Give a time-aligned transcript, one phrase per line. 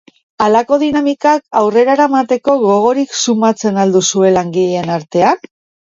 [0.45, 5.51] Halako dinamikak aurrera eramateko gogorik sumatzen al duzue langileen artean?